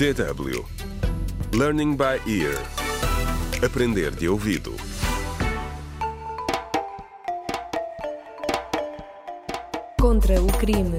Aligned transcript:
DW 0.00 0.64
Learning 1.52 1.94
by 1.94 2.22
Ear 2.26 2.56
Aprender 3.62 4.10
de 4.10 4.30
ouvido 4.30 4.74
Contra 10.00 10.40
o 10.40 10.46
crime. 10.56 10.96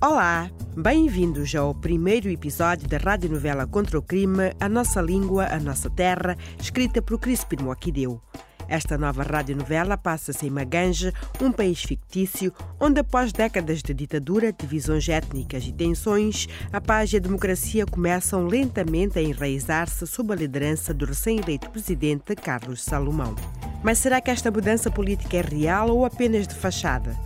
Olá, 0.00 0.48
bem-vindos 0.76 1.52
ao 1.56 1.74
primeiro 1.74 2.28
episódio 2.28 2.88
da 2.88 2.98
radionovela 2.98 3.66
Contra 3.66 3.98
o 3.98 4.02
Crime, 4.02 4.52
A 4.60 4.68
Nossa 4.68 5.02
Língua, 5.02 5.48
A 5.50 5.58
Nossa 5.58 5.90
Terra, 5.90 6.36
escrita 6.60 7.02
por 7.02 7.18
Crispin 7.18 7.56
Moakideu. 7.60 8.22
Esta 8.68 8.98
nova 8.98 9.22
radionovela 9.22 9.96
passa-se 9.96 10.46
em 10.46 10.50
Maganje, 10.50 11.12
um 11.40 11.52
país 11.52 11.82
fictício, 11.82 12.52
onde 12.80 13.00
após 13.00 13.32
décadas 13.32 13.82
de 13.82 13.94
ditadura, 13.94 14.52
divisões 14.52 15.08
étnicas 15.08 15.64
e 15.66 15.72
tensões, 15.72 16.48
a 16.72 16.80
paz 16.80 17.12
e 17.12 17.16
a 17.16 17.20
democracia 17.20 17.86
começam 17.86 18.46
lentamente 18.46 19.18
a 19.18 19.22
enraizar-se 19.22 20.06
sob 20.06 20.32
a 20.32 20.36
liderança 20.36 20.92
do 20.92 21.04
recém-eleito 21.04 21.70
presidente 21.70 22.34
Carlos 22.34 22.82
Salomão. 22.82 23.34
Mas 23.82 23.98
será 23.98 24.20
que 24.20 24.30
esta 24.30 24.50
mudança 24.50 24.90
política 24.90 25.36
é 25.36 25.42
real 25.42 25.90
ou 25.90 26.04
apenas 26.04 26.46
de 26.46 26.54
fachada? 26.54 27.16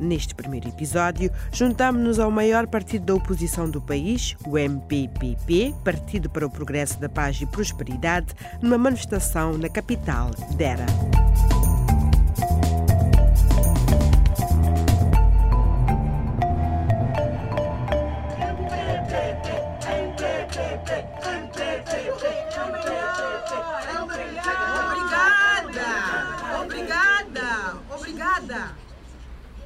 Neste 0.00 0.34
primeiro 0.34 0.68
episódio, 0.68 1.30
juntamos-nos 1.52 2.18
ao 2.18 2.30
maior 2.30 2.66
partido 2.66 3.06
da 3.06 3.14
oposição 3.14 3.68
do 3.68 3.80
país, 3.80 4.36
o 4.46 4.58
MPPP, 4.58 5.74
Partido 5.84 6.28
para 6.28 6.46
o 6.46 6.50
Progresso 6.50 7.00
da 7.00 7.08
Paz 7.08 7.40
e 7.40 7.46
Prosperidade, 7.46 8.34
numa 8.60 8.78
manifestação 8.78 9.56
na 9.56 9.68
capital, 9.68 10.30
Dera. 10.56 10.86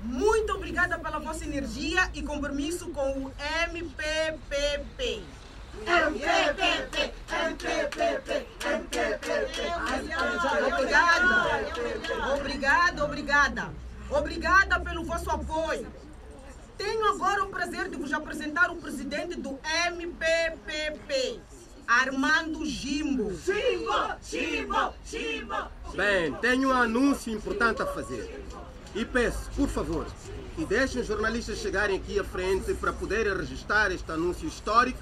Muito 0.03 0.53
obrigada 0.55 0.99
pela 0.99 1.19
vossa 1.19 1.45
energia 1.45 2.11
e 2.15 2.23
compromisso 2.23 2.89
com 2.91 3.27
o 3.27 3.33
MPPP. 3.71 5.23
MPPP! 5.87 7.13
MPPP! 7.47 8.47
MPPP! 8.65 9.63
Obrigada! 10.73 12.35
Obrigada, 12.35 13.05
obrigada! 13.05 13.71
Obrigada 14.11 14.81
pelo 14.81 15.05
vosso 15.05 15.31
apoio. 15.31 15.87
Tenho 16.79 17.09
agora 17.09 17.45
o 17.45 17.49
prazer 17.49 17.89
de 17.89 17.97
vos 17.97 18.13
apresentar 18.13 18.71
o 18.71 18.77
presidente 18.77 19.35
do 19.35 19.59
MPPP, 19.87 21.41
Armando 21.87 22.65
Jimbo. 22.65 23.33
Bem, 25.95 26.33
tenho 26.41 26.69
um 26.71 26.73
anúncio 26.73 27.33
importante 27.33 27.83
a 27.83 27.87
fazer. 27.87 28.47
E 28.99 29.05
peço, 29.05 29.49
por 29.55 29.69
favor, 29.69 30.07
que 30.57 30.65
deixem 30.65 31.01
os 31.01 31.07
jornalistas 31.07 31.59
chegarem 31.59 31.99
aqui 31.99 32.19
à 32.19 32.25
frente 32.25 32.75
para 32.75 32.93
poderem 32.93 33.33
registrar 33.33 33.93
este 33.93 34.11
anúncio 34.11 34.49
histórico 34.49 34.99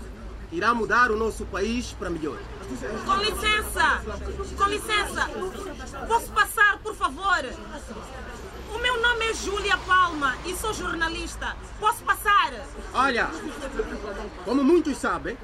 que 0.51 0.57
irá 0.57 0.75
mudar 0.75 1.11
o 1.11 1.17
nosso 1.17 1.47
país 1.47 1.93
para 1.93 2.11
melhor. 2.11 2.37
Com 3.07 3.17
licença! 3.17 4.03
Com 4.55 4.65
licença! 4.65 5.31
Posso 6.07 6.31
passar, 6.31 6.79
por 6.81 6.95
favor? 6.95 7.43
O 8.75 8.79
meu 8.79 9.01
nome 9.01 9.31
é 9.31 9.33
Júlia 9.33 9.79
Palma 9.79 10.37
e 10.45 10.55
sou 10.55 10.75
jornalista. 10.75 11.57
Posso 11.81 12.03
passar? 12.03 12.53
Olha, 12.93 13.31
como 14.45 14.63
muitos 14.63 14.99
sabem, 14.99 15.39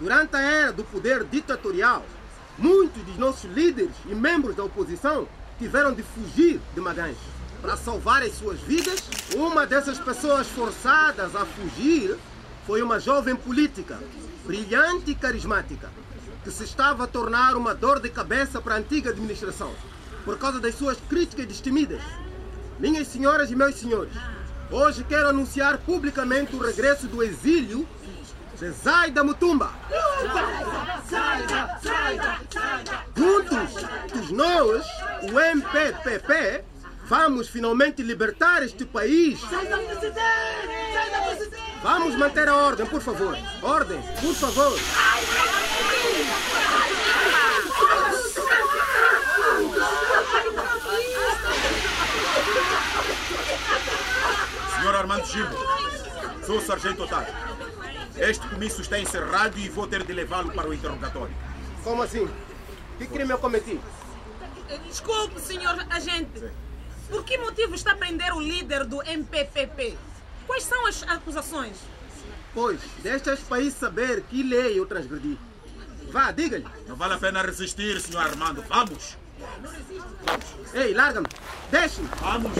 durante 0.00 0.36
a 0.36 0.40
era 0.40 0.72
do 0.72 0.84
poder 0.84 1.22
ditatorial, 1.24 2.02
muitos 2.56 3.02
dos 3.02 3.18
nossos 3.18 3.50
líderes 3.52 3.94
e 4.06 4.14
membros 4.14 4.56
da 4.56 4.64
oposição 4.64 5.28
tiveram 5.58 5.92
de 5.92 6.02
fugir 6.02 6.58
de 6.74 6.80
Maganhas. 6.80 7.39
Para 7.60 7.76
salvar 7.76 8.22
as 8.22 8.32
suas 8.34 8.58
vidas, 8.60 9.02
uma 9.36 9.66
dessas 9.66 9.98
pessoas 9.98 10.46
forçadas 10.48 11.36
a 11.36 11.44
fugir 11.44 12.16
foi 12.66 12.82
uma 12.82 12.98
jovem 12.98 13.36
política, 13.36 13.98
brilhante 14.46 15.10
e 15.10 15.14
carismática, 15.14 15.90
que 16.42 16.50
se 16.50 16.64
estava 16.64 17.04
a 17.04 17.06
tornar 17.06 17.56
uma 17.56 17.74
dor 17.74 18.00
de 18.00 18.08
cabeça 18.08 18.62
para 18.62 18.76
a 18.76 18.78
antiga 18.78 19.10
administração, 19.10 19.74
por 20.24 20.38
causa 20.38 20.58
das 20.58 20.74
suas 20.74 20.98
críticas 21.08 21.46
destemidas. 21.46 22.00
Minhas 22.78 23.08
senhoras 23.08 23.50
e 23.50 23.56
meus 23.56 23.74
senhores, 23.74 24.14
hoje 24.70 25.04
quero 25.04 25.28
anunciar 25.28 25.76
publicamente 25.78 26.56
o 26.56 26.58
regresso 26.58 27.06
do 27.08 27.22
exílio 27.22 27.86
de 28.58 28.70
Zaida 28.70 29.22
Mutumba. 29.22 29.70
Juntos, 33.14 34.30
nós, 34.30 34.86
o 35.30 35.38
MPPP, 35.38 36.69
vamos 37.10 37.48
finalmente 37.48 38.04
libertar 38.04 38.62
este 38.62 38.86
país. 38.86 39.40
Vamos 41.82 42.14
manter 42.16 42.48
a 42.48 42.54
ordem, 42.54 42.86
por 42.86 43.02
favor. 43.02 43.36
Ordem, 43.60 44.00
por 44.22 44.34
favor. 44.34 44.78
Senhor 54.76 54.94
Armando 54.94 55.26
Gilbo, 55.26 55.56
sou 56.46 56.58
o 56.58 56.62
Sargento 56.62 57.02
Otávio. 57.02 57.34
Este 58.16 58.46
comício 58.46 58.82
está 58.82 59.00
encerrado 59.00 59.58
e 59.58 59.68
vou 59.68 59.88
ter 59.88 60.04
de 60.04 60.12
levá-lo 60.12 60.52
para 60.52 60.68
o 60.68 60.74
interrogatório. 60.74 61.34
Como 61.82 62.02
assim? 62.02 62.30
Que 62.98 63.06
crime 63.06 63.32
eu 63.32 63.38
cometi? 63.38 63.80
Desculpe, 64.86 65.40
senhor 65.40 65.76
agente. 65.90 66.69
Por 67.10 67.24
que 67.24 67.36
motivo 67.38 67.74
está 67.74 67.92
a 67.92 67.96
prender 67.96 68.32
o 68.32 68.40
líder 68.40 68.84
do 68.84 69.02
MPPP? 69.02 69.98
Quais 70.46 70.64
são 70.64 70.86
as 70.86 71.02
acusações? 71.02 71.76
Pois, 72.54 72.80
deixa 73.02 73.32
este 73.32 73.44
país 73.46 73.74
saber 73.74 74.22
que 74.22 74.42
lei 74.42 74.78
eu 74.78 74.86
transgredi. 74.86 75.38
Vá, 76.10 76.32
diga-lhe. 76.32 76.66
Não 76.88 76.96
vale 76.96 77.14
a 77.14 77.18
pena 77.18 77.42
resistir, 77.42 78.00
senhor 78.00 78.22
Armando. 78.22 78.62
Vamos! 78.68 79.16
Ei, 80.74 80.92
larga-me. 80.94 81.26
Deixe-me. 81.70 82.08
Vamos! 82.20 82.52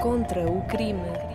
Contra 0.00 0.48
o 0.48 0.62
crime. 0.62 1.27